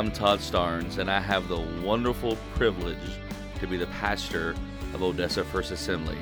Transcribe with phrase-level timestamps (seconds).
[0.00, 2.96] I'm Todd Starnes, and I have the wonderful privilege
[3.58, 4.54] to be the pastor
[4.94, 6.16] of Odessa First Assembly.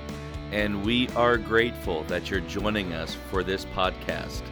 [0.51, 4.43] And we are grateful that you're joining us for this podcast.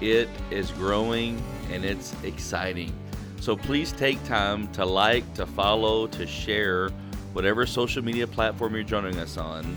[0.00, 1.40] It is growing
[1.70, 2.92] and it's exciting.
[3.38, 6.88] So please take time to like, to follow, to share
[7.34, 9.76] whatever social media platform you're joining us on.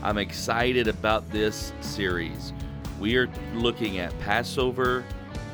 [0.00, 2.52] I'm excited about this series.
[3.00, 5.04] We are looking at Passover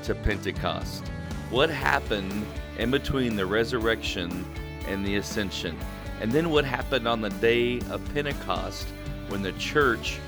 [0.02, 1.08] to Pentecost.
[1.48, 2.44] What happened
[2.80, 4.44] in between the resurrection
[4.86, 5.78] and the ascension?
[6.20, 8.88] And then what happened on the day of Pentecost
[9.28, 10.18] when the church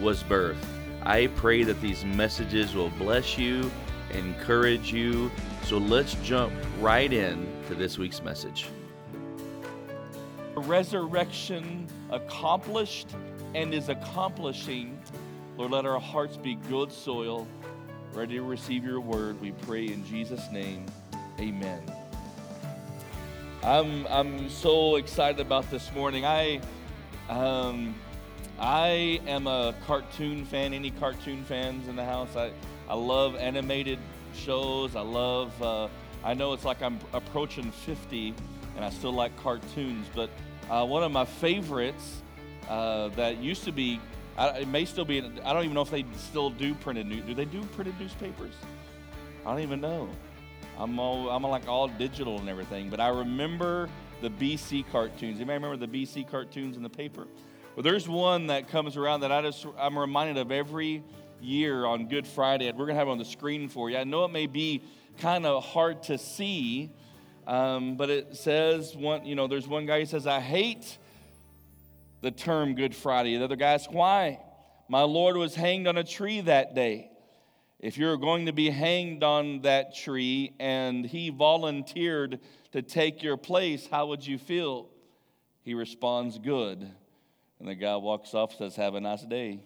[0.00, 0.56] was birthed?
[1.02, 3.70] I pray that these messages will bless you,
[4.10, 5.30] encourage you.
[5.64, 8.66] So let's jump right in to this week's message.
[10.54, 13.08] Resurrection accomplished
[13.54, 15.00] and is accomplishing.
[15.56, 17.48] Lord, let our hearts be good soil,
[18.12, 19.40] ready to receive your word.
[19.40, 20.86] We pray in Jesus' name.
[21.40, 22.01] Amen.
[23.62, 26.24] I'm, I'm so excited about this morning.
[26.24, 26.60] I,
[27.28, 27.94] um,
[28.58, 30.74] I am a cartoon fan.
[30.74, 32.34] Any cartoon fans in the house?
[32.34, 32.50] I,
[32.88, 34.00] I love animated
[34.34, 34.96] shows.
[34.96, 35.86] I love, uh,
[36.24, 38.34] I know it's like I'm approaching 50
[38.74, 40.28] and I still like cartoons, but
[40.68, 42.22] uh, one of my favorites
[42.68, 44.00] uh, that used to be,
[44.38, 47.44] it may still be, I don't even know if they still do printed, do they
[47.44, 48.54] do printed newspapers?
[49.46, 50.08] I don't even know.
[50.78, 53.88] I'm all I'm like all digital and everything, but I remember
[54.20, 55.38] the BC cartoons.
[55.38, 57.26] You may remember the BC cartoons in the paper.
[57.76, 61.02] Well, there's one that comes around that I just I'm reminded of every
[61.40, 62.70] year on Good Friday.
[62.72, 63.96] We're gonna have on the screen for you.
[63.96, 64.82] I know it may be
[65.18, 66.90] kind of hard to see,
[67.46, 69.24] um, but it says one.
[69.24, 70.98] You know, there's one guy who says, "I hate
[72.22, 74.40] the term Good Friday." The other guy asks, "Why?"
[74.88, 77.11] My Lord was hanged on a tree that day.
[77.82, 82.38] If you're going to be hanged on that tree and he volunteered
[82.70, 84.88] to take your place, how would you feel?
[85.64, 86.88] He responds, Good.
[87.58, 89.64] And the guy walks off says, Have a nice day.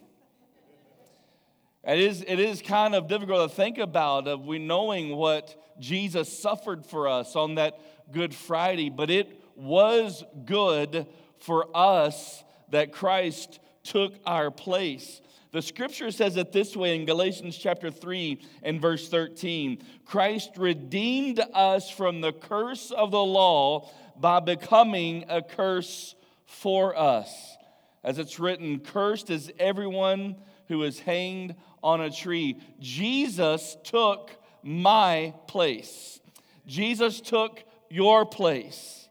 [1.87, 6.37] It is, it is kind of difficult to think about of we knowing what Jesus
[6.37, 7.78] suffered for us on that
[8.10, 11.06] Good Friday, but it was good
[11.38, 15.21] for us that Christ took our place.
[15.56, 21.41] The scripture says it this way in Galatians chapter 3 and verse 13 Christ redeemed
[21.55, 23.91] us from the curse of the law
[24.21, 27.56] by becoming a curse for us.
[28.05, 30.37] As it's written, cursed is everyone
[30.69, 32.61] who is hanged on a tree.
[32.78, 36.21] Jesus took my place,
[36.67, 39.06] Jesus took your place.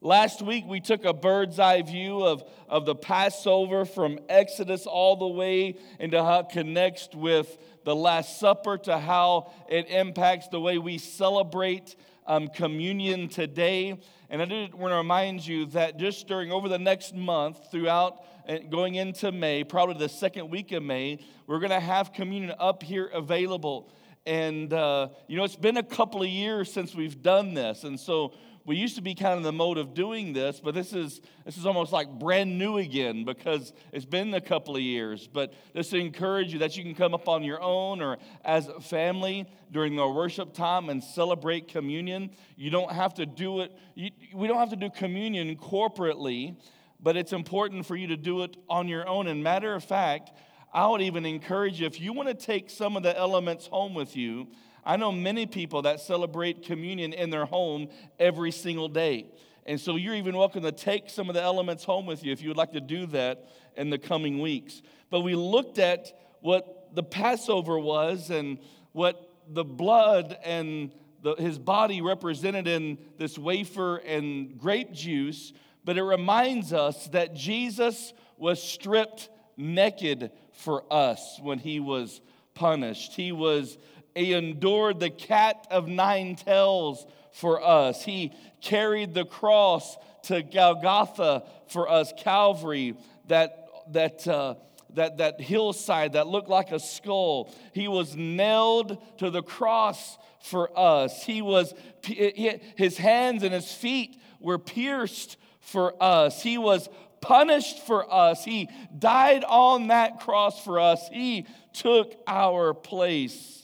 [0.00, 5.16] Last week, we took a bird's eye view of, of the Passover from Exodus all
[5.16, 10.60] the way into how it connects with the Last Supper to how it impacts the
[10.60, 11.96] way we celebrate
[12.28, 13.98] um, communion today.
[14.30, 18.22] And I did want to remind you that just during over the next month, throughout
[18.48, 22.54] uh, going into May, probably the second week of May, we're going to have communion
[22.60, 23.90] up here available.
[24.26, 27.82] And, uh, you know, it's been a couple of years since we've done this.
[27.82, 28.34] And so
[28.68, 31.56] we used to be kind of the mode of doing this, but this is this
[31.56, 35.26] is almost like brand new again because it's been a couple of years.
[35.26, 38.68] But just to encourage you that you can come up on your own or as
[38.68, 42.30] a family during our worship time and celebrate communion.
[42.56, 43.72] You don't have to do it.
[43.94, 46.54] You, we don't have to do communion corporately,
[47.00, 49.28] but it's important for you to do it on your own.
[49.28, 50.30] And matter of fact,
[50.74, 53.94] I would even encourage you if you want to take some of the elements home
[53.94, 54.48] with you
[54.84, 59.26] I know many people that celebrate communion in their home every single day.
[59.66, 62.40] And so you're even welcome to take some of the elements home with you if
[62.40, 64.80] you would like to do that in the coming weeks.
[65.10, 68.58] But we looked at what the Passover was and
[68.92, 70.92] what the blood and
[71.22, 75.52] the, his body represented in this wafer and grape juice.
[75.84, 82.20] But it reminds us that Jesus was stripped naked for us when he was
[82.54, 83.14] punished.
[83.14, 83.76] He was
[84.18, 88.04] he endured the cat of nine tails for us.
[88.04, 92.96] He carried the cross to Golgotha for us, Calvary,
[93.28, 94.54] that, that, uh,
[94.94, 97.54] that, that hillside that looked like a skull.
[97.72, 101.22] He was nailed to the cross for us.
[101.24, 101.74] He was,
[102.04, 106.42] his hands and his feet were pierced for us.
[106.42, 106.88] He was
[107.20, 108.44] punished for us.
[108.44, 111.08] He died on that cross for us.
[111.12, 113.57] He took our place.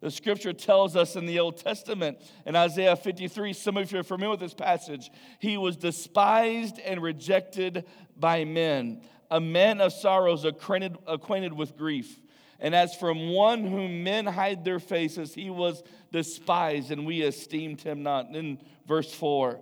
[0.00, 4.02] The scripture tells us in the Old Testament, in Isaiah 53, some of you are
[4.02, 7.84] familiar with this passage, he was despised and rejected
[8.16, 12.18] by men, a man of sorrows, acquainted, acquainted with grief.
[12.60, 15.82] And as from one whom men hide their faces, he was
[16.12, 18.34] despised, and we esteemed him not.
[18.34, 19.60] In verse 4,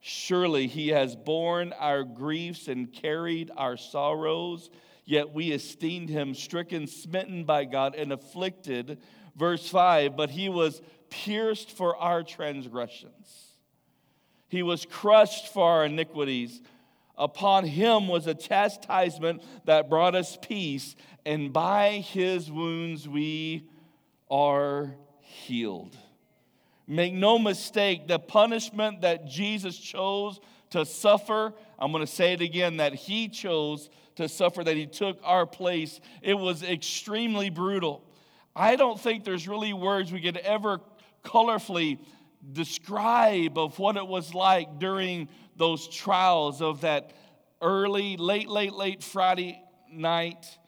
[0.00, 4.70] surely he has borne our griefs and carried our sorrows,
[5.04, 8.98] yet we esteemed him stricken, smitten by God, and afflicted.
[9.38, 13.52] Verse 5, but he was pierced for our transgressions,
[14.48, 16.60] he was crushed for our iniquities.
[17.16, 20.94] Upon him was a chastisement that brought us peace,
[21.26, 23.68] and by his wounds we
[24.30, 25.96] are healed.
[26.86, 30.38] Make no mistake, the punishment that Jesus chose
[30.70, 34.86] to suffer, I'm going to say it again, that he chose to suffer, that he
[34.86, 38.04] took our place, it was extremely brutal.
[38.58, 40.80] I don't think there's really words we could ever
[41.24, 42.00] colorfully
[42.52, 47.12] describe of what it was like during those trials of that
[47.62, 50.58] early, late, late, late Friday night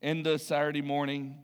[0.00, 1.34] into Saturday morning.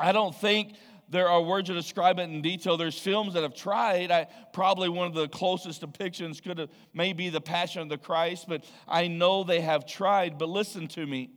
[0.00, 0.74] I don't think
[1.08, 2.76] there are words to describe it in detail.
[2.76, 4.10] There's films that have tried.
[4.10, 8.46] I, probably one of the closest depictions could have maybe the Passion of the Christ,
[8.48, 10.38] but I know they have tried.
[10.38, 11.30] But listen to me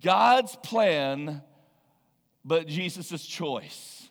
[0.00, 1.42] God's plan,
[2.48, 4.08] but Jesus' choice.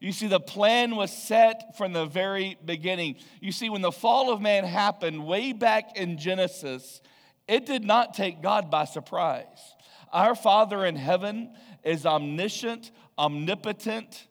[0.00, 3.16] You see, the plan was set from the very beginning.
[3.40, 7.00] You see, when the fall of man happened way back in Genesis,
[7.46, 9.76] it did not take God by surprise.
[10.12, 11.54] Our Father in heaven
[11.84, 14.26] is omniscient, omnipotent.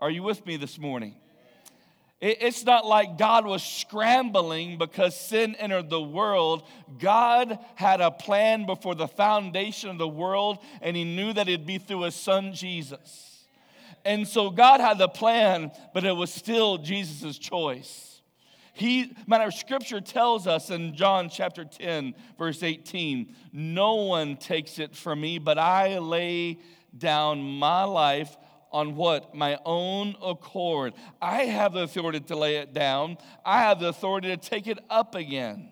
[0.00, 1.14] Are you with me this morning?
[2.20, 6.66] It's not like God was scrambling because sin entered the world.
[6.98, 11.66] God had a plan before the foundation of the world, and He knew that it'd
[11.66, 13.44] be through His Son Jesus.
[14.06, 18.22] And so God had the plan, but it was still Jesus' choice.
[18.72, 24.94] He, matter scripture tells us in John chapter 10, verse 18, no one takes it
[24.94, 26.58] from me, but I lay
[26.96, 28.36] down my life
[28.72, 29.34] on what?
[29.34, 30.94] My own accord.
[31.20, 34.78] I have the authority to lay it down, I have the authority to take it
[34.90, 35.70] up again.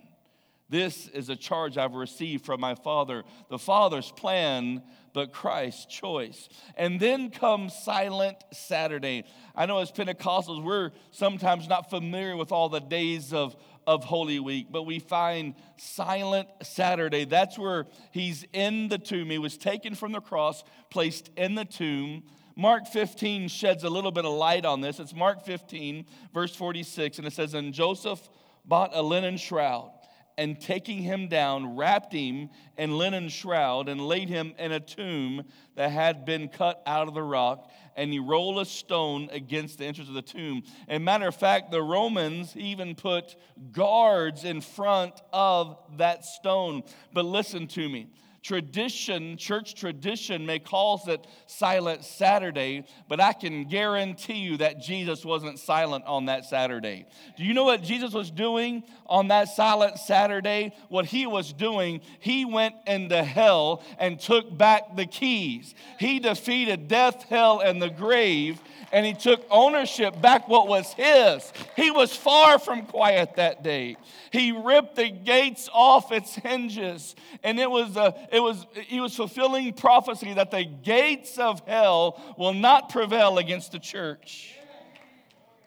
[0.71, 3.23] This is a charge I've received from my Father.
[3.49, 4.83] The Father's plan
[5.15, 6.49] but Christ's choice.
[6.77, 9.25] And then comes Silent Saturday.
[9.55, 13.57] I know as Pentecostals, we're sometimes not familiar with all the days of,
[13.87, 17.25] of Holy Week, but we find Silent Saturday.
[17.25, 19.31] That's where he's in the tomb.
[19.31, 22.25] He was taken from the cross, placed in the tomb.
[22.57, 25.01] Mark 15 sheds a little bit of light on this.
[25.01, 28.29] It's Mark 15, verse 46, and it says, And Joseph
[28.65, 29.91] bought a linen shroud
[30.37, 35.45] and taking him down, wrapped him in linen shroud and laid him in a tomb
[35.77, 37.71] that had been cut out of the rock.
[37.97, 40.65] And he rolled a stone against the entrance of the tomb.
[40.89, 43.37] And matter of fact, the Romans even put
[43.73, 46.83] guards in front of that stone.
[47.13, 48.09] But listen to me
[48.45, 55.25] tradition, church tradition, may call it Silent Saturday, but I can guarantee you that Jesus
[55.25, 57.07] wasn't silent on that Saturday.
[57.39, 60.75] Do you know what Jesus was doing on that Silent Saturday?
[60.91, 65.75] What he was doing, he went into hell and took back the keys.
[65.99, 68.61] He defeated death, hell, and the grave
[68.95, 71.53] and he took ownership back what was his.
[71.75, 73.97] He was far from quiet that day.
[74.31, 79.17] He ripped the gates off its hinges, and it was, a, it was he was
[79.17, 84.55] fulfilling prophecy that the gates of hell will not prevail against the church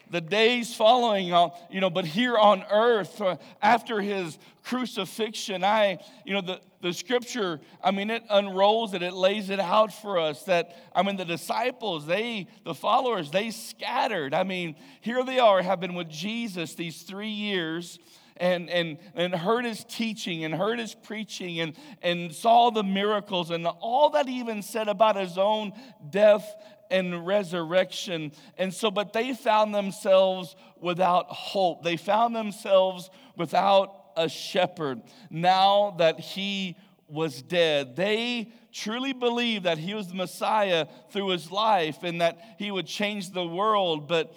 [0.09, 6.33] the days following you know, but here on earth, uh, after his crucifixion, I, you
[6.33, 10.43] know, the, the scripture, I mean, it unrolls it, it lays it out for us
[10.43, 14.33] that, I mean, the disciples, they, the followers, they scattered.
[14.33, 17.99] I mean, here they are, have been with Jesus these three years.
[18.39, 23.49] And, and, and heard his teaching and heard his preaching and, and saw the miracles
[23.49, 25.73] and all that he even said about his own
[26.11, 26.45] death
[26.91, 28.31] and resurrection.
[28.57, 31.83] And so, but they found themselves without hope.
[31.83, 36.75] They found themselves without a shepherd now that he
[37.07, 37.95] was dead.
[37.95, 42.87] They truly believed that he was the Messiah through his life and that he would
[42.87, 44.07] change the world.
[44.07, 44.33] But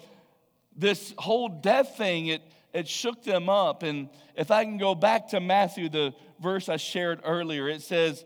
[0.75, 2.41] this whole death thing, it,
[2.73, 3.83] it shook them up.
[3.83, 8.23] And if I can go back to Matthew, the verse I shared earlier, it says,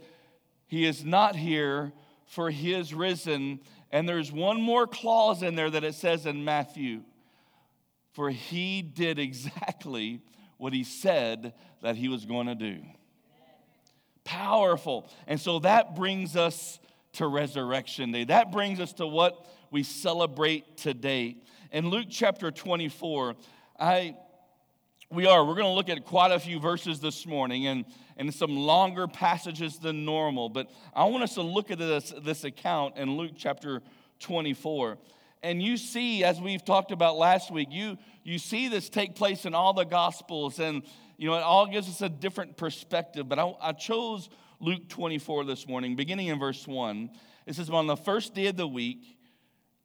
[0.68, 1.94] He is not here,
[2.25, 3.60] for he is risen.
[3.92, 7.02] And there's one more clause in there that it says in Matthew,
[8.14, 10.22] For he did exactly
[10.58, 12.82] what he said that he was going to do.
[14.24, 15.10] Powerful.
[15.28, 16.80] And so that brings us
[17.14, 18.25] to Resurrection Day.
[18.25, 21.38] That brings us to what we celebrate today.
[21.72, 23.36] In Luke chapter 24,
[23.80, 24.16] I
[25.12, 25.46] we are.
[25.46, 27.86] We're going to look at quite a few verses this morning and,
[28.18, 30.50] and some longer passages than normal.
[30.50, 33.82] But I want us to look at this, this account in Luke chapter
[34.20, 34.98] 24.
[35.44, 39.46] And you see, as we've talked about last week, you, you see this take place
[39.46, 40.60] in all the Gospels.
[40.60, 40.82] And,
[41.18, 43.30] you know, it all gives us a different perspective.
[43.30, 47.12] But I, I chose Luke 24 this morning, beginning in verse 1.
[47.46, 49.20] It says, On the first day of the week,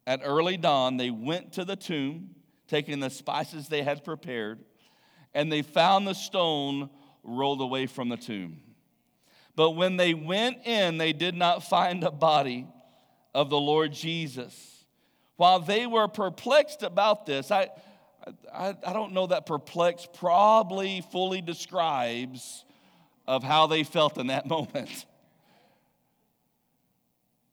[0.07, 2.31] at early dawn, they went to the tomb,
[2.69, 4.61] taking the spices they had prepared
[5.35, 6.91] and they found the stone
[7.23, 8.61] rolled away from the tomb.
[9.57, 12.67] But when they went in, they did not find the body
[13.35, 14.85] of the Lord Jesus.
[15.37, 17.69] While they were perplexed about this, I,
[18.53, 22.65] I, I don't know that perplexed probably fully describes
[23.27, 25.07] of how they felt in that moment.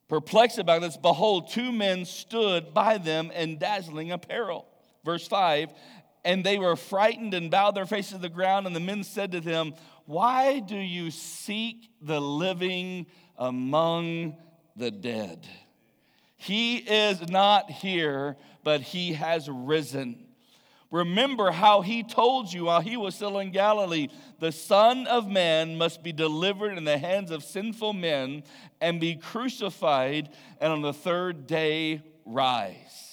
[0.08, 4.66] Perplexed about this, behold, two men stood by them in dazzling apparel.
[5.04, 5.72] Verse 5
[6.24, 8.68] and they were frightened and bowed their faces to the ground.
[8.68, 9.74] And the men said to them,
[10.06, 13.08] Why do you seek the living
[13.38, 14.36] among
[14.76, 15.48] the dead?
[16.36, 20.26] He is not here, but he has risen.
[20.92, 24.08] Remember how he told you while he was still in Galilee
[24.40, 28.44] the Son of Man must be delivered in the hands of sinful men
[28.80, 30.30] and be crucified,
[30.62, 33.07] and on the third day rise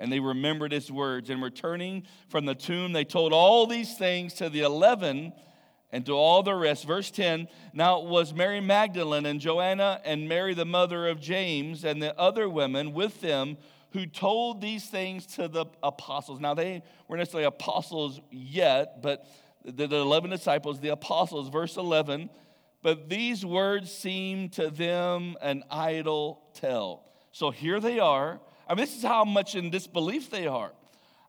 [0.00, 1.30] and they remembered his words.
[1.30, 5.32] And returning from the tomb, they told all these things to the eleven
[5.92, 6.86] and to all the rest.
[6.86, 11.84] Verse 10 Now it was Mary Magdalene and Joanna and Mary, the mother of James,
[11.84, 13.58] and the other women with them
[13.92, 16.40] who told these things to the apostles.
[16.40, 19.26] Now, they weren't necessarily apostles yet, but
[19.64, 22.30] the, the 11 disciples, the apostles, verse 11.
[22.82, 27.02] But these words seemed to them an idle tale.
[27.32, 28.40] So here they are
[28.70, 30.70] I mean, this is how much in disbelief they are.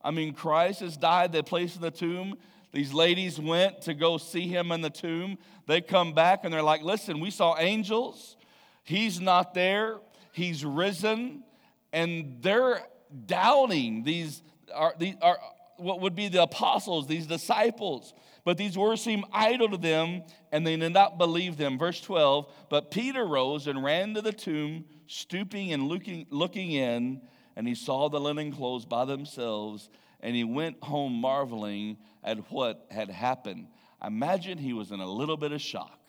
[0.04, 2.38] I mean, Christ has died, they placed in the tomb.
[2.72, 5.40] These ladies went to go see him in the tomb.
[5.66, 8.38] They come back and they're like, listen, we saw angels.
[8.84, 9.98] He's not there.
[10.34, 11.44] He's risen.
[11.92, 12.86] And they're
[13.26, 14.44] doubting these
[14.74, 15.40] are, these are
[15.78, 18.14] what would be the apostles, these disciples.
[18.44, 21.78] But these words seem idle to them, and they did not believe them.
[21.78, 27.22] Verse 12 But Peter rose and ran to the tomb, stooping and looking, looking in,
[27.56, 29.90] and he saw the linen clothes by themselves,
[30.22, 33.68] and he went home marveling at what had happened.
[34.02, 36.00] I imagine he was in a little bit of shock.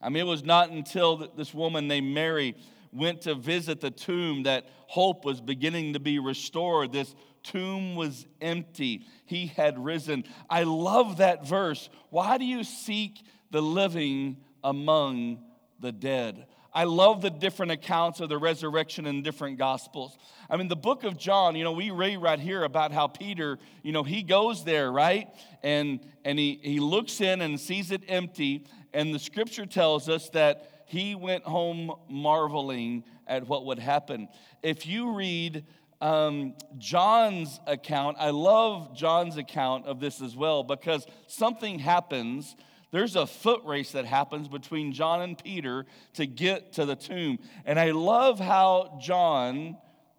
[0.00, 2.54] I mean, it was not until this woman named Mary
[2.92, 6.92] went to visit the tomb that hope was beginning to be restored.
[6.92, 7.14] This
[7.50, 10.24] tomb was empty, he had risen.
[10.48, 11.88] I love that verse.
[12.10, 15.42] Why do you seek the living among
[15.80, 16.46] the dead?
[16.72, 20.16] I love the different accounts of the resurrection in different gospels.
[20.50, 23.58] I mean, the book of John, you know, we read right here about how Peter,
[23.82, 25.28] you know, he goes there, right?
[25.62, 28.66] And and he, he looks in and sees it empty.
[28.92, 34.28] And the scripture tells us that he went home marveling at what would happen.
[34.62, 35.64] If you read
[36.00, 42.54] um, John's account, I love John's account of this as well because something happens.
[42.90, 47.38] There's a foot race that happens between John and Peter to get to the tomb.
[47.64, 49.76] And I love how John,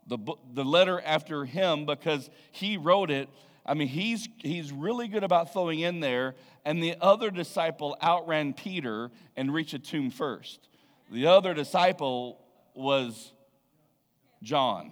[0.07, 0.17] the,
[0.53, 3.29] the letter after him, because he wrote it,
[3.65, 6.35] I mean, he's, he's really good about throwing in there.
[6.65, 10.67] And the other disciple outran Peter and reached the tomb first.
[11.11, 12.39] The other disciple
[12.75, 13.31] was
[14.43, 14.91] John.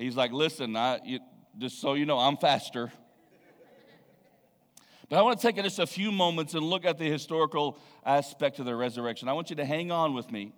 [0.00, 1.20] He's like, listen, I, you,
[1.58, 2.90] just so you know, I'm faster.
[5.10, 7.76] But I want to take just a few moments and look at the historical
[8.06, 9.28] aspect of the resurrection.
[9.28, 10.54] I want you to hang on with me.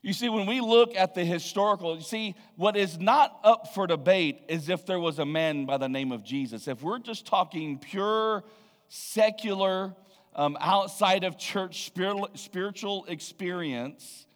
[0.00, 3.86] You see, when we look at the historical, you see, what is not up for
[3.86, 6.66] debate is if there was a man by the name of Jesus.
[6.66, 8.42] If we're just talking pure,
[8.88, 9.94] secular,
[10.34, 11.90] um, outside of church
[12.34, 14.26] spiritual experience,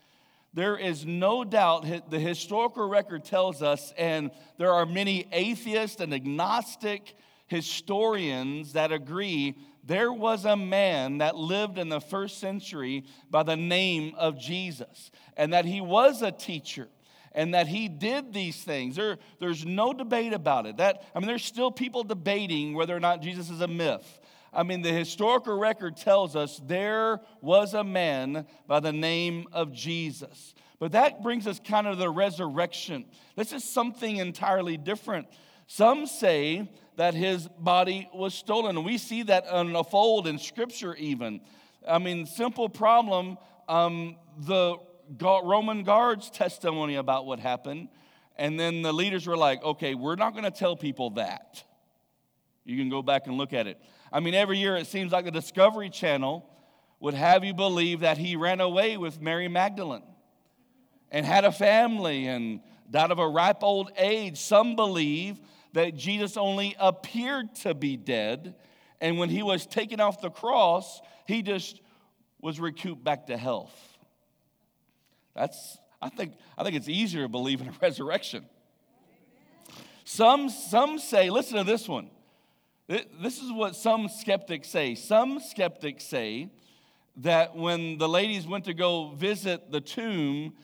[0.59, 6.13] there is no doubt the historical record tells us, and there are many atheist and
[6.13, 7.15] agnostic
[7.47, 13.57] historians that agree there was a man that lived in the first century by the
[13.57, 16.89] name of Jesus, and that he was a teacher
[17.33, 18.97] and that he did these things.
[18.97, 20.79] There, there's no debate about it.
[20.79, 24.19] That, I mean, there's still people debating whether or not Jesus is a myth.
[24.59, 29.73] I mean, the historical record tells us there was a man by the name of
[29.73, 30.53] Jesus.
[30.81, 33.05] But that brings us kind of the resurrection.
[33.37, 35.29] This is something entirely different.
[35.69, 38.83] Some say that his body was stolen.
[38.83, 41.41] We see that unfold in Scripture, even.
[41.87, 43.39] I mean, simple problem
[43.69, 44.77] um, the
[45.21, 47.91] Roman guards' testimony about what happened.
[48.35, 51.63] And then the leaders were like, okay, we're not going to tell people that.
[52.65, 53.81] You can go back and look at it.
[54.13, 56.49] I mean, every year it seems like the Discovery Channel
[57.01, 60.03] would have you believe that he ran away with Mary Magdalene
[61.11, 62.61] and had a family and
[62.91, 64.39] died of a ripe old age.
[64.39, 65.39] Some believe
[65.73, 68.55] that Jesus only appeared to be dead,
[69.01, 71.81] and when he was taken off the cross, he just
[72.41, 73.75] was recouped back to health.
[75.35, 78.47] That's, I think, I think it's easier to believe in a resurrection.
[80.05, 82.11] Some, some say, listen to this one.
[82.89, 84.95] This is what some skeptics say.
[84.95, 86.49] Some skeptics say
[87.19, 90.55] that when the ladies went to go visit the tomb,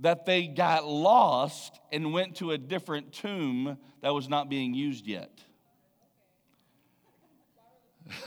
[0.00, 5.06] that they got lost and went to a different tomb that was not being used
[5.06, 5.30] yet.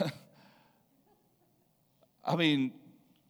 [2.24, 2.72] I mean,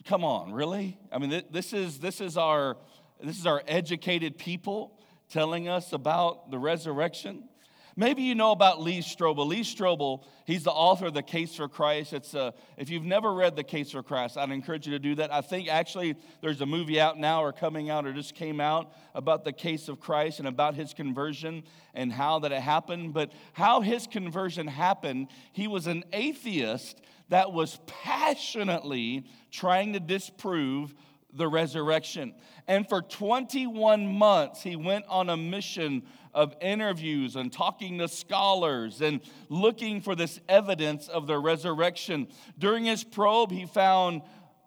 [0.04, 0.98] come on, really?
[1.10, 2.76] I mean, this is, this is, our,
[3.22, 4.98] this is our educated people
[5.30, 7.48] telling us about the resurrection.
[7.94, 9.46] Maybe you know about Lee Strobel.
[9.46, 12.12] Lee Strobel, he's the author of The Case for Christ.
[12.12, 15.14] It's a, if you've never read The Case for Christ, I'd encourage you to do
[15.16, 15.32] that.
[15.32, 18.92] I think actually there's a movie out now or coming out or just came out
[19.14, 23.12] about the case of Christ and about his conversion and how that it happened.
[23.12, 30.94] But how his conversion happened, he was an atheist that was passionately trying to disprove
[31.32, 32.34] the resurrection.
[32.68, 36.02] And for 21 months, he went on a mission
[36.34, 42.28] of interviews and talking to scholars and looking for this evidence of the resurrection.
[42.58, 44.22] During his probe, he found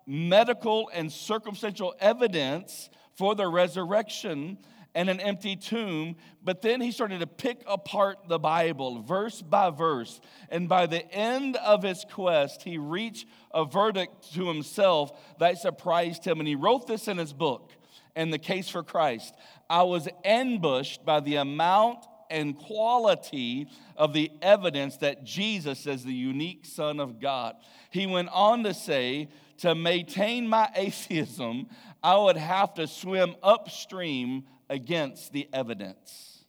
[0.05, 4.57] medical and circumstantial evidence for the resurrection
[4.93, 6.15] and an empty tomb.
[6.43, 10.21] But then he started to pick apart the Bible verse by verse.
[10.49, 16.25] And by the end of his quest, he reached a verdict to himself that surprised
[16.25, 16.39] him.
[16.39, 17.73] And he wrote this in his book,
[18.15, 19.33] and the case for Christ.
[19.69, 26.13] I was ambushed by the amount and quality of the evidence that Jesus is the
[26.13, 27.55] unique Son of God.
[27.91, 31.67] He went on to say, to maintain my atheism,
[32.03, 36.45] I would have to swim upstream against the evidence.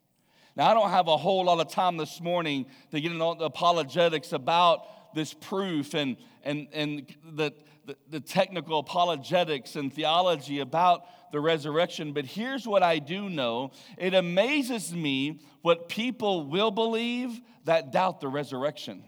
[0.56, 4.32] Now, I don't have a whole lot of time this morning to get into apologetics
[4.32, 7.52] about this proof and, and, and the,
[7.86, 12.12] the, the technical apologetics and theology about the resurrection.
[12.12, 18.20] But here's what I do know it amazes me what people will believe that doubt
[18.20, 19.04] the resurrection.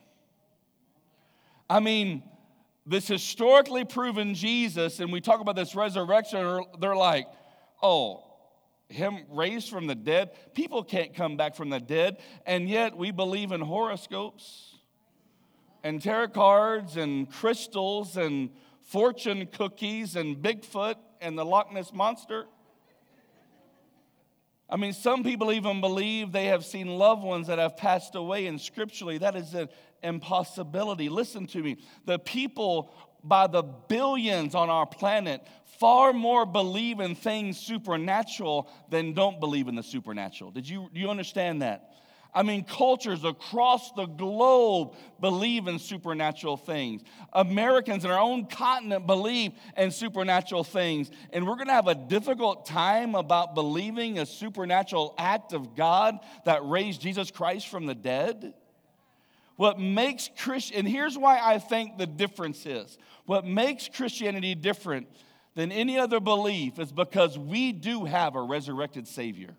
[1.68, 2.22] I mean,
[2.86, 7.26] this historically proven Jesus, and we talk about this resurrection, they're like,
[7.82, 8.24] oh,
[8.88, 10.30] him raised from the dead.
[10.54, 14.76] People can't come back from the dead, and yet we believe in horoscopes
[15.84, 18.50] and tarot cards and crystals and
[18.88, 22.46] fortune cookies and Bigfoot and the Loch Ness Monster.
[24.70, 28.46] I mean, some people even believe they have seen loved ones that have passed away,
[28.46, 29.68] and scripturally, that is an
[30.02, 31.08] impossibility.
[31.08, 31.78] Listen to me.
[32.04, 32.92] The people
[33.24, 35.46] by the billions on our planet
[35.78, 40.50] far more believe in things supernatural than don't believe in the supernatural.
[40.50, 41.94] Did you, do you understand that?
[42.34, 47.02] I mean, cultures across the globe believe in supernatural things.
[47.32, 51.10] Americans in our own continent believe in supernatural things.
[51.32, 56.18] And we're going to have a difficult time about believing a supernatural act of God
[56.44, 58.52] that raised Jesus Christ from the dead.
[59.56, 65.08] What makes Christian, and here's why I think the difference is what makes Christianity different
[65.54, 69.56] than any other belief is because we do have a resurrected Savior.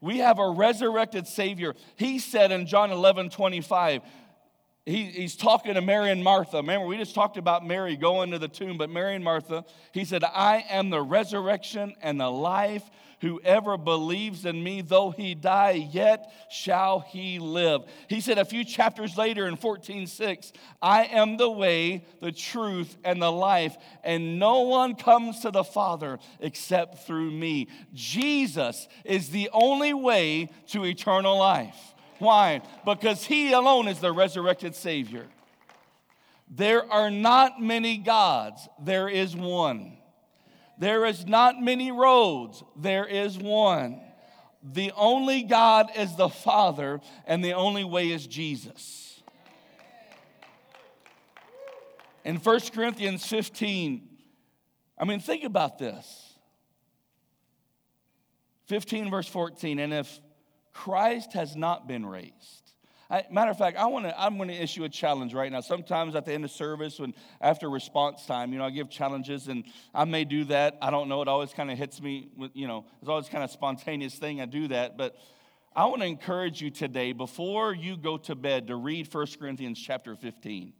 [0.00, 1.74] We have a resurrected Savior.
[1.96, 4.02] He said in John 11 25,
[4.88, 6.56] he, he's talking to Mary and Martha.
[6.56, 10.06] Remember, we just talked about Mary going to the tomb, but Mary and Martha, he
[10.06, 12.82] said, I am the resurrection and the life.
[13.20, 17.82] Whoever believes in me, though he die, yet shall he live.
[18.08, 23.20] He said a few chapters later in 14:6, I am the way, the truth, and
[23.20, 27.68] the life, and no one comes to the Father except through me.
[27.92, 31.94] Jesus is the only way to eternal life.
[32.18, 32.62] Why?
[32.84, 35.26] Because he alone is the resurrected Savior.
[36.50, 39.98] There are not many gods, there is one.
[40.78, 44.00] There is not many roads, there is one.
[44.62, 49.22] The only God is the Father, and the only way is Jesus.
[52.24, 54.08] In 1 Corinthians 15,
[54.98, 56.34] I mean, think about this.
[58.66, 60.20] 15, verse 14, and if
[60.72, 62.68] Christ has not been raised,
[63.10, 64.20] I, matter of fact, I want to.
[64.20, 65.62] I'm going to issue a challenge right now.
[65.62, 69.48] Sometimes at the end of service, when after response time, you know, I give challenges,
[69.48, 70.76] and I may do that.
[70.82, 71.22] I don't know.
[71.22, 72.28] It always kind of hits me.
[72.36, 74.42] With, you know, it's always kind of spontaneous thing.
[74.42, 75.16] I do that, but
[75.74, 79.80] I want to encourage you today, before you go to bed, to read 1 Corinthians
[79.80, 80.74] chapter 15.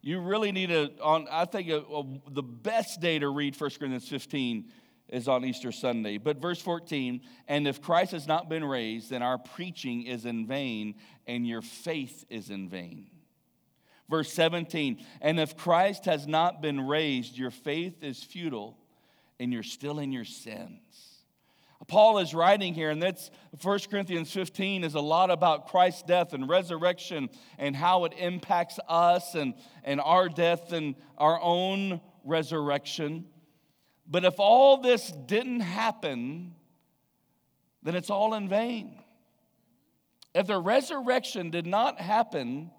[0.00, 3.70] You really need to, on, I think a, a, the best day to read 1
[3.78, 4.72] Corinthians 15
[5.08, 6.18] is on Easter Sunday.
[6.18, 10.46] But verse 14, and if Christ has not been raised, then our preaching is in
[10.46, 10.94] vain
[11.26, 13.06] and your faith is in vain.
[14.08, 18.76] Verse 17, and if Christ has not been raised, your faith is futile
[19.40, 21.14] and you're still in your sins.
[21.86, 26.32] Paul is writing here, and that's 1 Corinthians 15 is a lot about Christ's death
[26.32, 33.26] and resurrection and how it impacts us and, and our death and our own resurrection.
[34.06, 36.54] But if all this didn't happen,
[37.82, 38.98] then it's all in vain.
[40.34, 42.70] If the resurrection did not happen,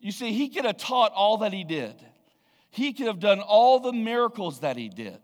[0.00, 1.94] you see, he could have taught all that he did.
[2.70, 5.18] He could have done all the miracles that he did.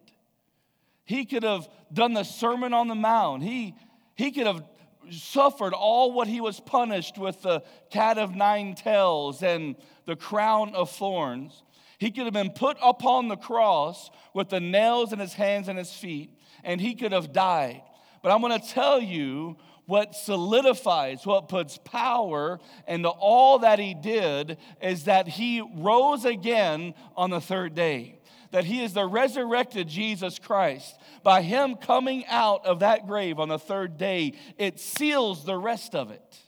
[1.04, 3.42] He could have done the Sermon on the Mount.
[3.42, 3.74] He,
[4.14, 4.62] he could have
[5.10, 10.74] suffered all what he was punished with the cat of nine tails and the crown
[10.74, 11.62] of thorns.
[12.02, 15.78] He could have been put upon the cross with the nails in his hands and
[15.78, 17.80] his feet, and he could have died.
[18.24, 23.94] But I'm going to tell you what solidifies, what puts power into all that he
[23.94, 28.18] did is that he rose again on the third day.
[28.50, 30.98] That he is the resurrected Jesus Christ.
[31.22, 35.94] By him coming out of that grave on the third day, it seals the rest
[35.94, 36.38] of it.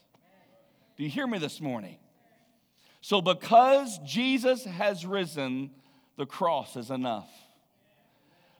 [0.97, 1.95] Do you hear me this morning?
[3.05, 5.69] So, because Jesus has risen,
[6.17, 7.29] the cross is enough.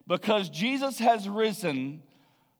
[0.05, 2.03] Because Jesus has risen,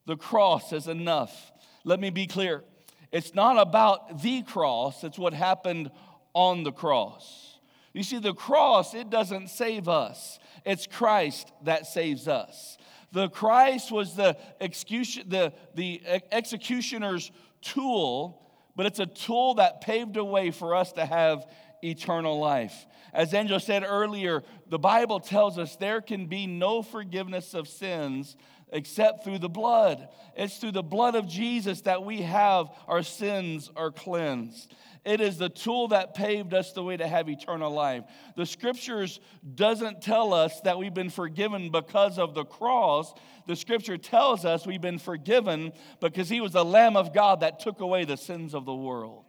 [0.08, 1.52] the cross is enough.
[1.84, 2.64] Let me be clear.
[3.12, 5.92] It's not about the cross, it's what happened
[6.34, 7.60] on the cross.
[7.94, 12.80] You see, the cross, it doesn't save us, it's Christ that saves us.
[13.12, 18.42] The Christ was the, execution, the, the executioner's tool,
[18.76, 21.46] but it's a tool that paved a way for us to have
[21.84, 22.86] eternal life.
[23.14, 28.36] As Angel said earlier, the Bible tells us there can be no forgiveness of sins
[28.72, 30.10] except through the blood.
[30.36, 34.74] It's through the blood of Jesus that we have our sins are cleansed.
[35.06, 38.04] It is the tool that paved us the way to have eternal life.
[38.36, 39.20] The scriptures
[39.54, 43.14] doesn't tell us that we've been forgiven because of the cross.
[43.46, 47.60] The scripture tells us we've been forgiven because he was the lamb of God that
[47.60, 49.25] took away the sins of the world.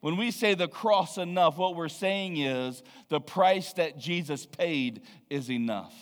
[0.00, 5.02] When we say the cross enough, what we're saying is the price that Jesus paid
[5.28, 5.94] is enough.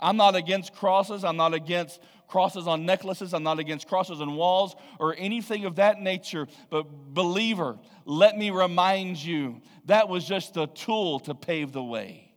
[0.00, 1.24] I'm not against crosses.
[1.24, 3.34] I'm not against crosses on necklaces.
[3.34, 6.48] I'm not against crosses on walls or anything of that nature.
[6.70, 12.32] But, believer, let me remind you that was just a tool to pave the way.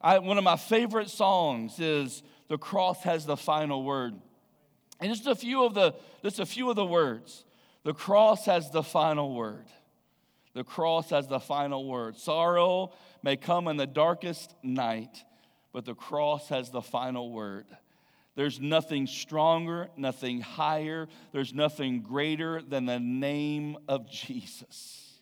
[0.00, 4.14] I, one of my favorite songs is The Cross Has the Final Word.
[5.00, 7.44] And just a few of the, just a few of the words.
[7.84, 9.66] The cross has the final word.
[10.54, 12.16] The cross has the final word.
[12.16, 15.24] Sorrow may come in the darkest night,
[15.72, 17.66] but the cross has the final word.
[18.34, 25.20] There's nothing stronger, nothing higher, there's nothing greater than the name of Jesus.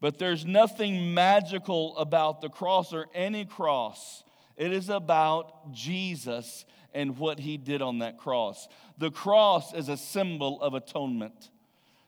[0.00, 4.24] But there's nothing magical about the cross or any cross.
[4.56, 8.68] It is about Jesus and what he did on that cross.
[8.98, 11.50] The cross is a symbol of atonement.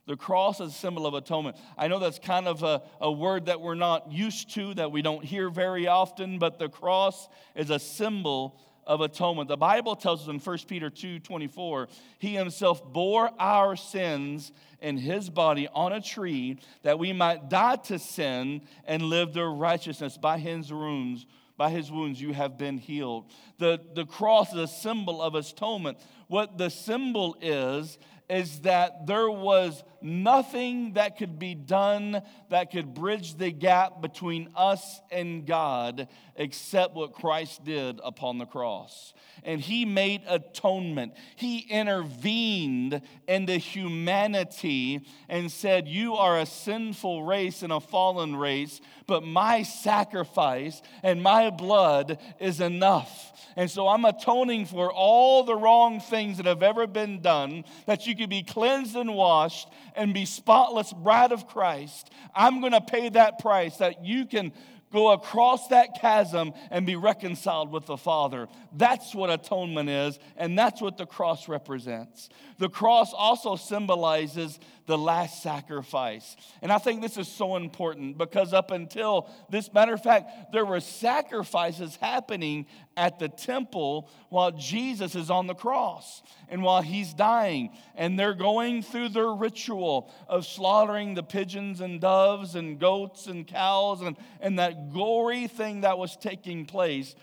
[0.07, 1.57] The cross is a symbol of atonement.
[1.79, 5.01] I know that's kind of a, a word that we're not used to, that we
[5.01, 9.49] don't hear very often, but the cross is a symbol of atonement.
[9.49, 14.99] The Bible tells us in 1 Peter 2 24, He Himself bore our sins in
[14.99, 20.19] His body on a tree that we might die to sin and live to righteousness.
[20.19, 21.25] By His wounds,
[21.57, 23.31] by his wounds you have been healed.
[23.59, 25.99] The, the cross is a symbol of atonement.
[26.29, 32.95] What the symbol is, is that there was nothing that could be done that could
[32.95, 39.15] bridge the gap between us and God except what Christ did upon the cross.
[39.43, 41.15] And he made atonement.
[41.37, 48.81] He intervened into humanity and said, You are a sinful race and a fallen race,
[49.07, 53.33] but my sacrifice and my blood is enough.
[53.57, 58.07] And so I'm atoning for all the wrong things that have ever been done, that
[58.07, 62.11] you could be cleansed and washed and be spotless bride of Christ.
[62.35, 64.53] I'm going to pay that price that you can
[64.95, 68.47] go across that chasm and be reconciled with the Father.
[68.73, 72.29] That's what atonement is, and that's what the cross represents.
[72.59, 76.37] The cross also symbolizes the last sacrifice.
[76.63, 80.65] And I think this is so important because up until this matter of fact, there
[80.65, 87.15] were sacrifices happening at the temple while Jesus is on the cross and while he's
[87.15, 87.71] dying.
[87.95, 93.47] And they're going through their ritual of slaughtering the pigeons and doves and goats and
[93.47, 97.15] cows and, and that gory thing that was taking place.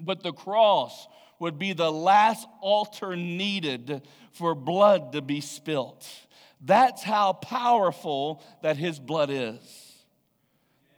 [0.00, 1.06] But the cross
[1.38, 6.08] would be the last altar needed for blood to be spilt.
[6.60, 9.94] That's how powerful that his blood is.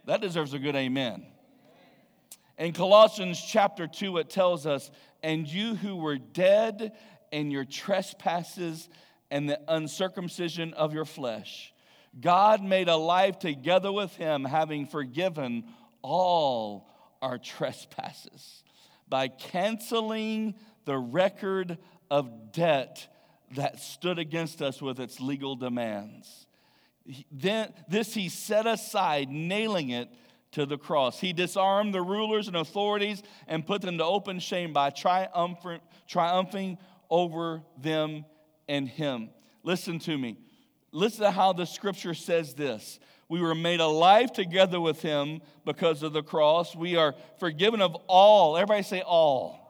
[0.05, 1.25] That deserves a good amen.
[2.57, 4.91] In Colossians chapter 2, it tells us,
[5.23, 6.93] And you who were dead
[7.31, 8.89] in your trespasses
[9.31, 11.73] and the uncircumcision of your flesh,
[12.19, 15.63] God made alive together with him, having forgiven
[16.03, 16.87] all
[17.21, 18.63] our trespasses
[19.07, 20.53] by canceling
[20.85, 21.77] the record
[22.11, 23.07] of debt
[23.55, 26.45] that stood against us with its legal demands.
[27.31, 30.09] Then, this he set aside, nailing it
[30.53, 31.19] to the cross.
[31.19, 36.77] He disarmed the rulers and authorities and put them to open shame by triumphing
[37.09, 38.25] over them
[38.67, 39.29] and him.
[39.63, 40.37] Listen to me.
[40.91, 42.99] Listen to how the scripture says this.
[43.29, 46.75] We were made alive together with him because of the cross.
[46.75, 49.63] We are forgiven of all, everybody say all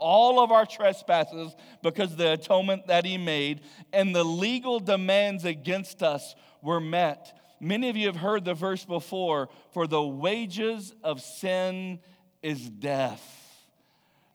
[0.00, 3.60] all of our trespasses because of the atonement that he made,
[3.92, 7.39] and the legal demands against us were met.
[7.60, 12.00] Many of you have heard the verse before for the wages of sin
[12.42, 13.22] is death.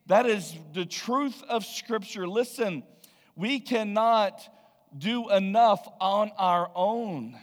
[0.06, 2.28] That is the truth of Scripture.
[2.28, 2.84] Listen,
[3.34, 4.48] we cannot
[4.96, 7.36] do enough on our own.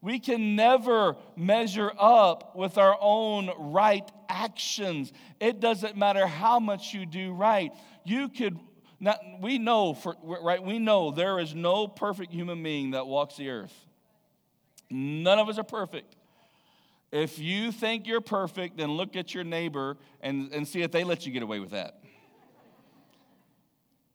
[0.00, 5.12] We can never measure up with our own right actions.
[5.40, 7.72] It doesn't matter how much you do right.
[8.04, 8.58] You could
[8.98, 13.36] not, we know for right we know there is no perfect human being that walks
[13.36, 13.85] the earth.
[14.90, 16.16] None of us are perfect.
[17.12, 21.04] If you think you're perfect, then look at your neighbor and, and see if they
[21.04, 22.00] let you get away with that.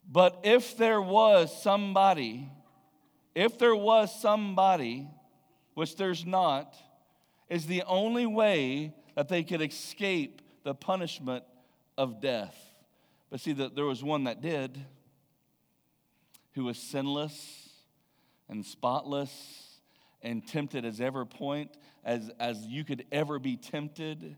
[0.09, 2.49] But if there was somebody,
[3.33, 5.07] if there was somebody
[5.73, 6.75] which there's not,
[7.49, 11.43] is the only way that they could escape the punishment
[11.97, 12.55] of death.
[13.29, 14.77] But see, that there was one that did,
[16.53, 17.69] who was sinless
[18.49, 19.70] and spotless
[20.23, 24.35] and tempted as ever point, as, as you could ever be tempted.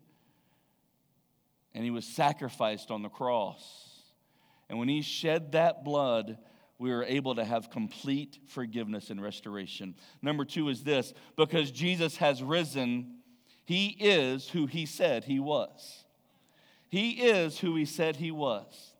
[1.74, 3.62] And he was sacrificed on the cross.
[4.69, 6.38] And when he shed that blood,
[6.80, 9.96] we are able to have complete forgiveness and restoration.
[10.22, 13.19] Number two is this because Jesus has risen,
[13.65, 16.04] he is who he said he was.
[16.89, 18.93] He is who he said he was.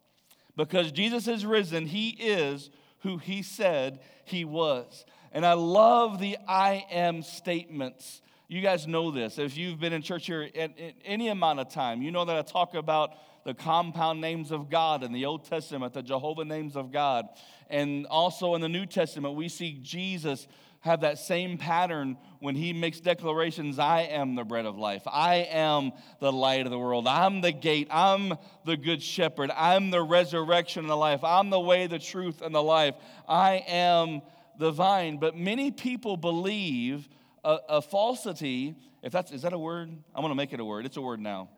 [0.56, 2.70] Because Jesus is risen, he is
[3.00, 5.06] who he said he was.
[5.34, 8.22] And I love the I am statements.
[8.48, 9.40] You guys know this.
[9.40, 10.72] If you've been in church here at,
[11.04, 15.04] any amount of time, you know that I talk about the compound names of God
[15.04, 17.26] in the Old Testament, the Jehovah names of God.
[17.70, 20.48] And also in the New Testament, we see Jesus
[20.82, 25.02] have that same pattern when he makes declarations I am the bread of life.
[25.08, 27.08] I am the light of the world.
[27.08, 27.88] I'm the gate.
[27.90, 28.34] I'm
[28.66, 29.50] the good shepherd.
[29.50, 31.24] I'm the resurrection and the life.
[31.24, 32.96] I'm the way, the truth, and the life.
[33.28, 34.22] I am
[34.58, 35.18] the vine.
[35.18, 37.08] But many people believe
[37.44, 38.76] a, a falsity.
[39.02, 39.90] If that's, is that a word?
[39.90, 40.86] I'm going to make it a word.
[40.86, 41.50] It's a word now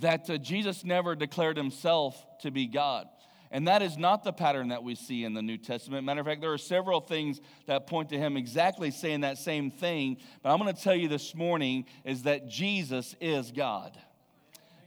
[0.00, 3.08] that uh, Jesus never declared himself to be God.
[3.50, 6.04] And that is not the pattern that we see in the New Testament.
[6.04, 9.70] Matter of fact, there are several things that point to him exactly saying that same
[9.70, 10.18] thing.
[10.42, 13.96] But I'm going to tell you this morning is that Jesus is God.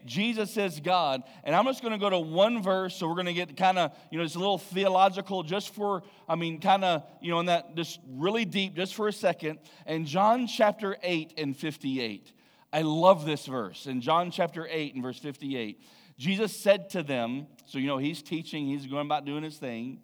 [0.05, 1.23] Jesus is God.
[1.43, 2.95] And I'm just going to go to one verse.
[2.95, 6.03] So we're going to get kind of, you know, it's a little theological just for,
[6.27, 9.59] I mean, kind of, you know, in that just really deep just for a second.
[9.85, 12.31] And John chapter 8 and 58.
[12.73, 13.85] I love this verse.
[13.85, 15.81] In John chapter 8 and verse 58,
[16.17, 19.99] Jesus said to them, so you know, he's teaching, he's going about doing his thing,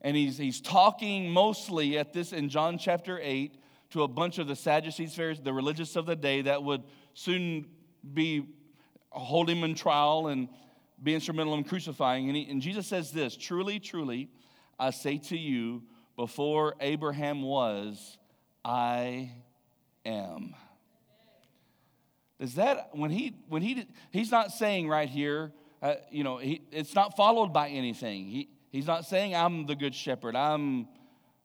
[0.00, 3.54] and he's, he's talking mostly at this in John chapter 8
[3.90, 6.82] to a bunch of the Sadducees, the religious of the day that would
[7.14, 7.66] soon
[8.14, 8.46] be
[9.10, 10.48] hold him in trial and
[11.02, 12.28] be instrumental in crucifying.
[12.28, 14.28] And, he, and Jesus says this Truly, truly,
[14.78, 15.82] I say to you,
[16.16, 18.18] before Abraham was,
[18.64, 19.32] I
[20.04, 20.54] am.
[22.38, 26.62] Is that when he when he he's not saying right here, uh, you know, he,
[26.70, 28.26] it's not followed by anything.
[28.26, 30.36] He he's not saying I'm the good shepherd.
[30.36, 30.88] I'm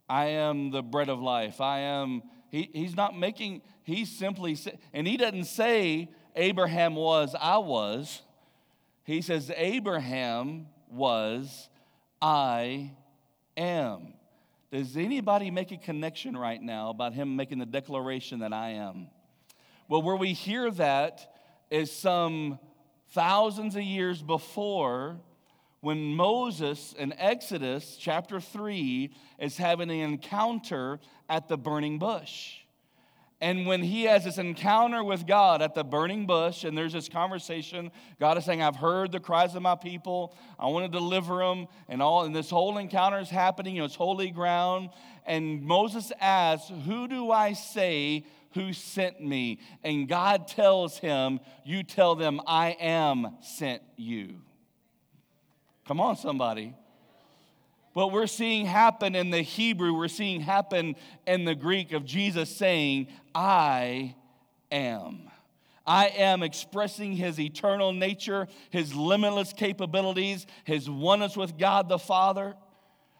[0.09, 1.61] I am the bread of life.
[1.61, 4.57] I am he, he's not making, he's simply,
[4.93, 8.21] and he doesn't say Abraham was, I was.
[9.03, 11.69] He says, Abraham was,
[12.21, 12.91] I
[13.57, 14.13] am.
[14.71, 19.07] Does anybody make a connection right now about him making the declaration that I am?
[19.89, 21.35] Well, where we hear that
[21.69, 22.59] is some
[23.09, 25.19] thousands of years before
[25.81, 32.59] when Moses in Exodus chapter 3 is having an encounter at the burning bush.
[33.41, 37.09] And when he has this encounter with God at the burning bush, and there's this
[37.09, 40.37] conversation, God is saying, I've heard the cries of my people.
[40.59, 41.65] I want to deliver them.
[41.89, 44.91] And all, and this whole encounter is happening, you know, it's holy ground.
[45.25, 49.59] And Moses asks, Who do I say who sent me?
[49.83, 54.35] And God tells him, You tell them, I am sent you.
[55.87, 56.75] Come on, somebody.
[57.93, 60.95] What we're seeing happen in the Hebrew, we're seeing happen
[61.27, 64.15] in the Greek of Jesus saying, I
[64.71, 65.29] am.
[65.85, 72.55] I am expressing his eternal nature, his limitless capabilities, his oneness with God the Father.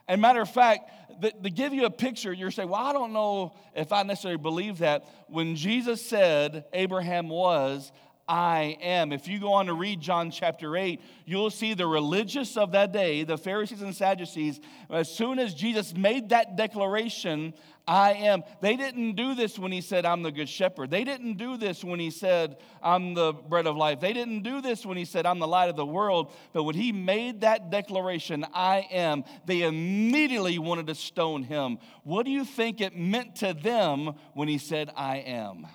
[0.08, 0.90] And matter of fact,
[1.22, 4.80] to give you a picture, you're saying, well, I don't know if I necessarily believe
[4.80, 5.06] that.
[5.28, 7.92] When Jesus said Abraham was,
[8.32, 9.12] I am.
[9.12, 12.94] If you go on to read John chapter 8, you'll see the religious of that
[12.94, 17.54] day, the Pharisees and Sadducees, as soon as Jesus made that declaration,
[17.86, 20.92] I am, they didn't do this when he said, I'm the good shepherd.
[20.92, 24.00] They didn't do this when he said, I'm the bread of life.
[24.00, 26.32] They didn't do this when he said, I'm the light of the world.
[26.54, 31.80] But when he made that declaration, I am, they immediately wanted to stone him.
[32.06, 35.68] What do you think it meant to them when he said, I am?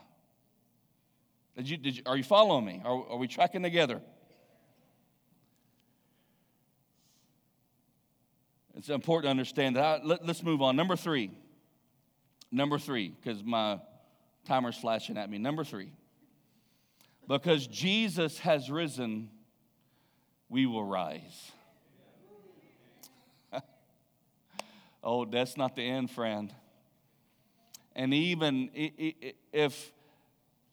[1.56, 2.82] Did you, did you, are you following me?
[2.84, 4.02] Are, are we tracking together?
[8.74, 10.04] It's important to understand that.
[10.04, 10.76] Let, us move on.
[10.76, 11.30] Number three.
[12.52, 13.80] Number three, because my
[14.46, 15.38] timer's flashing at me.
[15.38, 15.92] Number three.
[17.26, 19.30] Because Jesus has risen,
[20.48, 21.52] we will rise.
[25.02, 26.54] oh, that's not the end, friend.
[27.96, 28.70] And even
[29.52, 29.92] if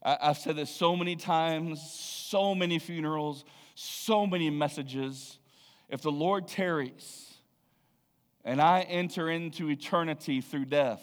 [0.04, 5.38] I've said this so many times, so many funerals, so many messages.
[5.88, 7.34] If the Lord tarries
[8.44, 11.02] and I enter into eternity through death,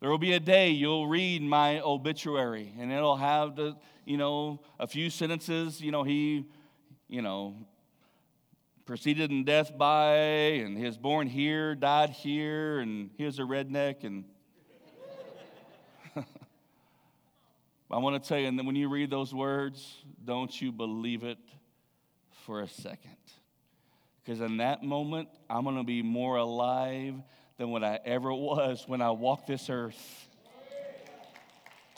[0.00, 4.60] there will be a day you'll read my obituary and it'll have the, you know,
[4.78, 6.44] a few sentences, you know, he,
[7.08, 7.56] you know,
[8.84, 13.42] proceeded in death by, and he was born here, died here, and he was a
[13.42, 14.24] redneck, and
[17.90, 21.22] I want to tell you, and then when you read those words, don't you believe
[21.22, 21.38] it
[22.44, 23.16] for a second.
[24.24, 27.14] Because in that moment, I'm going to be more alive
[27.58, 30.28] than what I ever was when I walked this earth.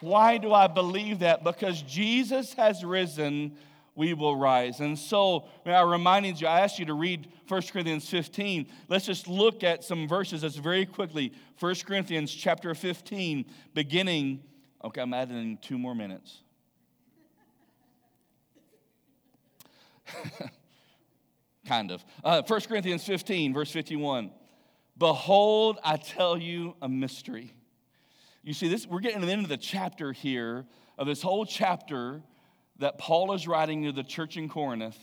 [0.01, 1.43] Why do I believe that?
[1.43, 3.57] Because Jesus has risen,
[3.95, 4.81] we will rise.
[4.81, 8.69] And so, I reminded you, I asked you to read 1 Corinthians 15.
[8.89, 11.33] Let's just look at some verses that's very quickly.
[11.59, 14.43] 1 Corinthians chapter 15, beginning
[14.85, 16.39] Okay, I'm adding two more minutes.
[21.67, 22.05] kind of.
[22.23, 24.31] Uh, 1 Corinthians 15, verse 51.
[24.97, 27.53] Behold, I tell you a mystery.
[28.43, 30.65] You see, this we're getting to the end of the chapter here,
[30.97, 32.23] of this whole chapter
[32.79, 34.99] that Paul is writing to the church in Corinth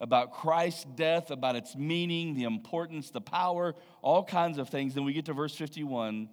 [0.00, 4.94] about Christ's death, about its meaning, the importance, the power, all kinds of things.
[4.94, 6.28] Then we get to verse 51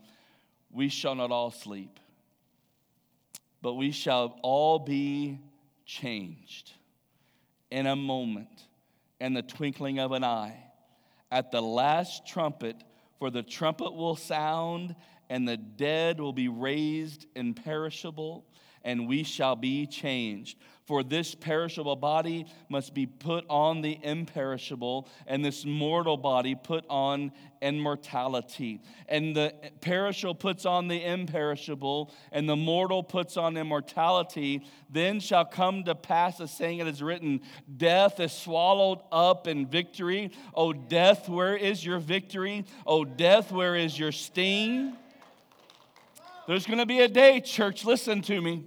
[0.72, 2.00] we shall not all sleep
[3.62, 5.40] but we shall all be
[5.86, 6.74] changed
[7.72, 8.68] in a moment,
[9.20, 10.58] in the twinkling of an eye.
[11.32, 12.76] At the last trumpet,
[13.20, 14.96] for the trumpet will sound,
[15.30, 18.46] and the dead will be raised imperishable,
[18.84, 20.58] and we shall be changed.
[20.90, 26.84] For this perishable body must be put on the imperishable, and this mortal body put
[26.90, 28.82] on immortality.
[29.08, 34.66] And the perishable puts on the imperishable, and the mortal puts on immortality.
[34.90, 37.42] Then shall come to pass the saying it is written
[37.78, 40.32] Death is swallowed up in victory.
[40.56, 42.66] O death, where is your victory?
[42.88, 44.98] O death, where is your sting?
[46.48, 48.66] There's going to be a day, church, listen to me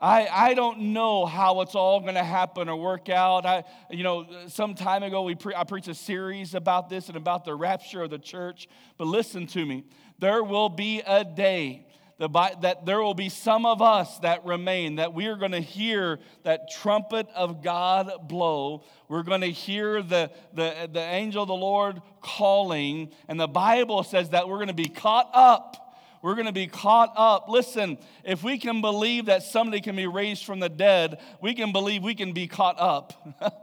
[0.00, 3.44] I, I don't know how it's all going to happen or work out.
[3.44, 7.16] I, you know, some time ago we pre- I preached a series about this and
[7.16, 8.68] about the rapture of the church.
[8.96, 9.84] But listen to me.
[10.20, 11.86] There will be a day
[12.18, 16.18] that there will be some of us that remain, that we are going to hear
[16.42, 18.84] that trumpet of God blow.
[19.08, 23.12] We're going to hear the, the, the angel of the Lord calling.
[23.28, 25.87] And the Bible says that we're going to be caught up
[26.22, 27.48] We're going to be caught up.
[27.48, 31.72] Listen, if we can believe that somebody can be raised from the dead, we can
[31.72, 33.12] believe we can be caught up.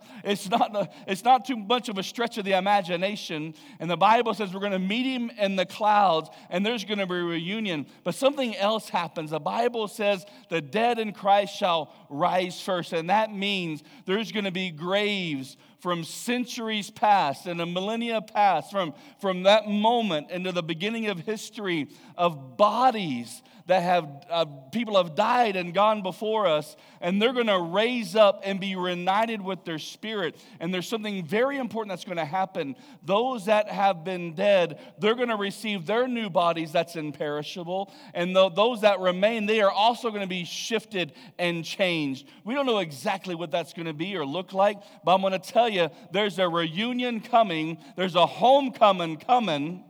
[0.23, 3.53] it's, not a, it's not too much of a stretch of the imagination.
[3.79, 6.99] And the Bible says we're going to meet him in the clouds and there's going
[6.99, 7.85] to be a reunion.
[8.03, 9.31] But something else happens.
[9.31, 12.93] The Bible says the dead in Christ shall rise first.
[12.93, 18.71] And that means there's going to be graves from centuries past and a millennia past,
[18.71, 24.97] from, from that moment into the beginning of history, of bodies that have uh, people
[24.97, 29.41] have died and gone before us, and they're going to raise up and be reunited
[29.41, 30.35] with their spirit.
[30.59, 32.75] And there's something very important that's going to happen.
[33.03, 38.35] Those that have been dead, they're going to receive their new bodies that's imperishable, and
[38.35, 42.27] those that remain, they are also going to be shifted and changed.
[42.43, 45.33] We don't know exactly what that's going to be or look like, but I'm going
[45.33, 47.79] to tell you, there's a reunion coming.
[47.95, 49.83] There's a homecoming coming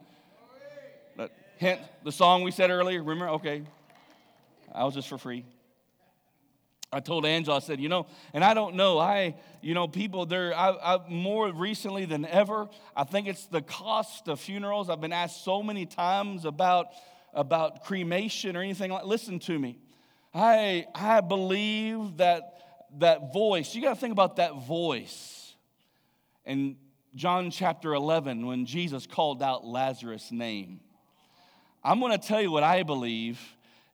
[1.57, 3.29] Hint, the song we said earlier, remember?
[3.29, 3.63] Okay.
[4.73, 5.45] I was just for free.
[6.91, 10.25] I told Angela, I said, you know, and I don't know, I, you know, people,
[10.25, 14.89] there, I, I, more recently than ever, I think it's the cost of funerals.
[14.89, 16.87] I've been asked so many times about,
[17.33, 19.77] about cremation or anything like, listen to me.
[20.33, 22.53] I, I believe that
[22.99, 25.53] that voice, you got to think about that voice.
[26.45, 26.77] In
[27.15, 30.79] John chapter 11, when Jesus called out Lazarus' name,
[31.85, 33.39] I'm going to tell you what I believe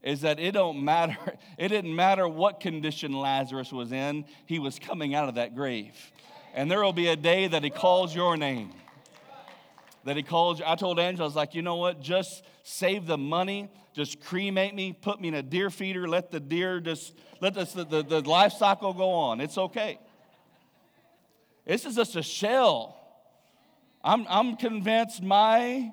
[0.02, 1.18] is that it don't matter
[1.58, 5.94] it didn't matter what condition Lazarus was in he was coming out of that grave.
[6.54, 8.72] And there will be a day that he calls your name.
[10.06, 10.66] That he calls you.
[10.66, 12.02] I told Angela I was like you know what?
[12.02, 13.70] Just save the money.
[13.94, 14.94] Just cremate me.
[14.94, 16.08] Put me in a deer feeder.
[16.08, 19.42] Let the deer just let the, the, the life cycle go on.
[19.42, 20.00] It's okay.
[21.66, 22.98] This is just a shell.
[24.02, 25.92] I'm, I'm convinced my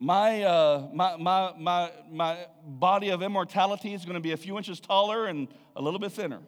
[0.00, 4.56] my, uh, my, my, my, my body of immortality is going to be a few
[4.56, 5.46] inches taller and
[5.76, 6.40] a little bit thinner.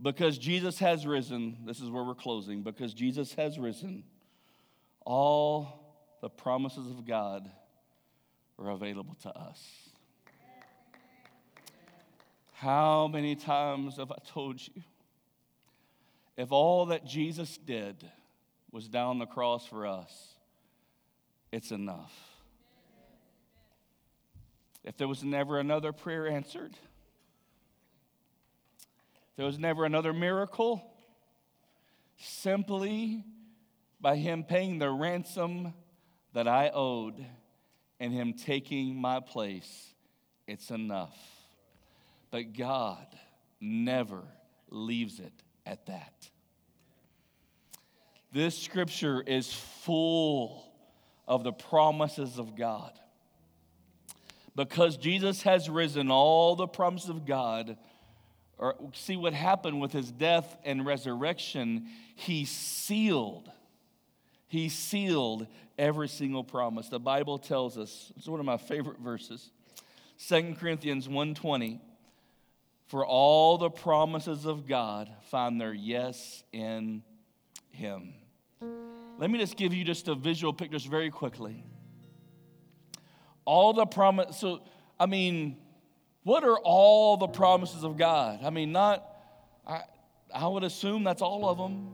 [0.00, 2.62] because Jesus has risen, this is where we're closing.
[2.62, 4.04] Because Jesus has risen,
[5.04, 5.80] all
[6.20, 7.50] the promises of God
[8.58, 9.62] are available to us.
[12.52, 14.82] How many times have I told you?
[16.36, 18.08] If all that Jesus did
[18.72, 20.34] was down the cross for us,
[21.52, 22.12] it's enough.
[24.82, 26.76] If there was never another prayer answered,
[29.36, 30.84] there was never another miracle,
[32.18, 33.24] simply
[34.00, 35.72] by Him paying the ransom
[36.32, 37.24] that I owed
[38.00, 39.94] and Him taking my place,
[40.46, 41.16] it's enough.
[42.30, 43.06] But God
[43.60, 44.22] never
[44.68, 46.30] leaves it at that.
[48.32, 50.64] This scripture is full
[51.26, 52.92] of the promises of God.
[54.56, 57.76] Because Jesus has risen, all the promises of God,
[58.58, 63.50] or see what happened with his death and resurrection, he sealed.
[64.46, 65.46] He sealed
[65.76, 66.88] every single promise.
[66.88, 69.50] The Bible tells us, it's one of my favorite verses.
[70.28, 71.80] 2 Corinthians 1:20
[72.94, 77.02] for all the promises of God find their yes in
[77.72, 78.14] Him.
[79.18, 81.64] Let me just give you just a visual picture very quickly.
[83.44, 84.60] All the promise, so
[85.00, 85.56] I mean,
[86.22, 88.44] what are all the promises of God?
[88.44, 89.04] I mean, not,
[89.66, 89.80] I,
[90.32, 91.88] I would assume that's all of them,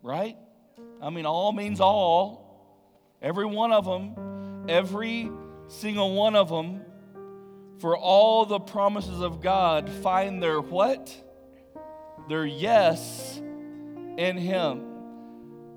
[0.00, 0.36] right?
[1.00, 5.28] I mean, all means all, every one of them, every
[5.66, 6.82] single one of them
[7.82, 11.12] for all the promises of God find their what?
[12.28, 13.42] Their yes
[14.16, 14.84] in Him.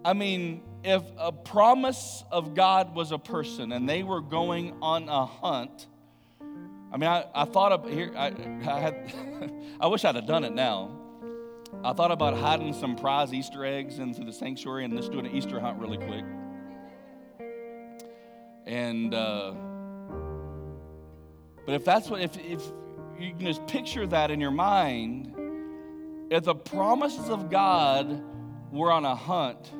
[0.05, 5.09] I mean, if a promise of God was a person and they were going on
[5.09, 5.87] a hunt,
[6.93, 9.11] I mean, I, I thought of here, I, I, had,
[9.81, 10.95] I wish I'd have done it now.
[11.83, 15.35] I thought about hiding some prize Easter eggs into the sanctuary and just doing an
[15.35, 16.23] Easter hunt really quick.
[18.67, 19.55] And, uh,
[21.65, 22.63] but if that's what, if, if
[23.19, 25.33] you can just picture that in your mind,
[26.29, 28.23] if the promises of God
[28.71, 29.71] were on a hunt,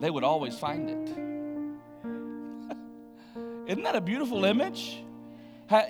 [0.00, 1.08] they would always find it.
[3.70, 5.02] Isn't that a beautiful image?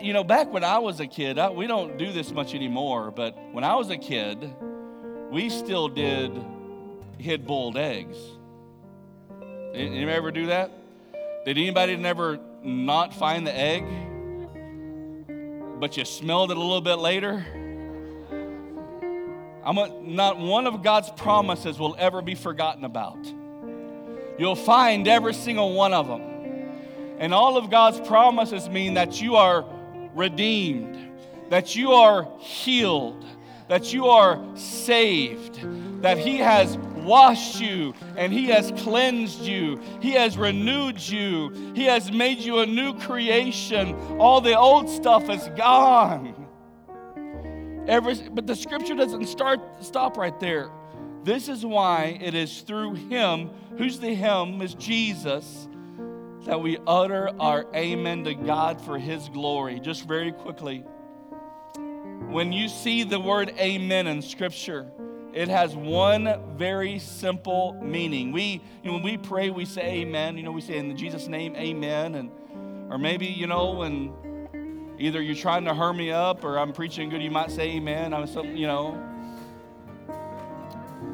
[0.00, 3.12] You know, back when I was a kid, I, we don't do this much anymore,
[3.12, 4.52] but when I was a kid,
[5.30, 6.32] we still did
[7.18, 8.16] hid boiled eggs.
[9.74, 10.72] Anybody ever do that?
[11.44, 13.84] Did anybody never not find the egg?
[15.78, 17.44] But you smelled it a little bit later.
[19.64, 23.18] I'm a, not one of God's promises will ever be forgotten about.
[24.38, 26.22] You'll find every single one of them.
[27.18, 29.64] And all of God's promises mean that you are
[30.14, 30.96] redeemed,
[31.50, 33.24] that you are healed,
[33.68, 35.60] that you are saved,
[36.02, 41.84] that He has washed you and He has cleansed you, He has renewed you, He
[41.84, 43.94] has made you a new creation.
[44.18, 46.46] All the old stuff is gone.
[47.86, 50.70] Every, but the scripture doesn't start stop right there.
[51.24, 55.68] This is why it is through Him, who's the Him, is Jesus,
[56.44, 59.80] that we utter our amen to God for His glory.
[59.80, 60.84] Just very quickly.
[62.28, 64.90] When you see the word amen in Scripture,
[65.38, 68.32] it has one very simple meaning.
[68.32, 70.36] We, you know, when we pray, we say amen.
[70.36, 72.16] You know, we say in Jesus' name, amen.
[72.16, 72.32] And,
[72.90, 77.08] or maybe, you know, when either you're trying to hurry me up or I'm preaching
[77.08, 78.14] good, you might say amen.
[78.14, 79.00] I'm something, you know.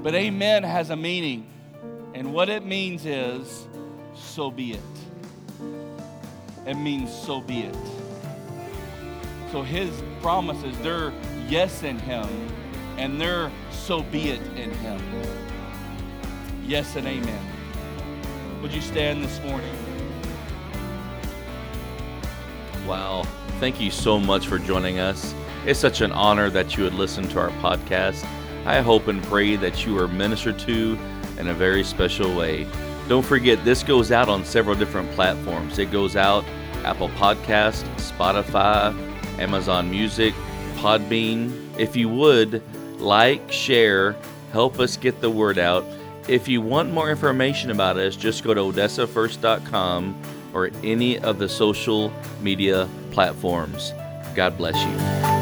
[0.02, 1.46] But amen has a meaning.
[2.14, 3.68] And what it means is,
[4.14, 4.80] so be it.
[6.66, 7.76] It means, so be it.
[9.52, 9.90] So his
[10.22, 11.12] promises, they're
[11.46, 12.26] yes in him,
[12.96, 15.00] and they're so be it in him.
[16.66, 17.44] Yes and amen.
[18.62, 19.74] Would you stand this morning?
[22.86, 23.24] Wow.
[23.60, 25.34] Thank you so much for joining us.
[25.66, 28.26] It's such an honor that you would listen to our podcast.
[28.66, 30.98] I hope and pray that you are ministered to
[31.38, 32.66] in a very special way.
[33.08, 35.78] Don't forget, this goes out on several different platforms.
[35.78, 36.44] It goes out
[36.84, 38.94] Apple Podcast, Spotify,
[39.38, 40.34] Amazon Music,
[40.76, 41.52] Podbean.
[41.78, 42.62] If you would,
[43.04, 44.16] like, share,
[44.52, 45.84] help us get the word out.
[46.26, 50.20] If you want more information about us, just go to odessafirst.com
[50.54, 53.92] or any of the social media platforms.
[54.34, 55.33] God bless you.